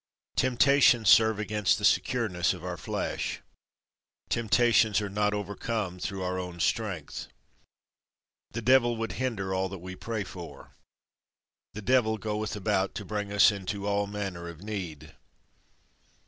Temptations 0.35 1.09
serve 1.09 1.37
against 1.37 1.77
the 1.77 1.83
secureness 1.85 2.55
of 2.55 2.65
our 2.65 2.75
flesh. 2.75 3.41
Temptations 4.29 4.99
are 4.99 5.11
not 5.11 5.31
overcome 5.35 5.99
through 5.99 6.23
our 6.23 6.39
own 6.39 6.59
strength. 6.59 7.27
The 8.49 8.63
devil 8.63 8.97
would 8.97 9.11
hinder 9.21 9.53
all 9.53 9.69
that 9.69 9.77
we 9.77 9.95
pray 9.95 10.23
for. 10.23 10.75
The 11.75 11.83
devil 11.83 12.17
goeth 12.17 12.55
about 12.55 12.95
to 12.95 13.05
bring 13.05 13.31
us 13.31 13.51
into 13.51 13.85
all 13.85 14.07
manner 14.07 14.47
of 14.49 14.63
need. 14.63 15.13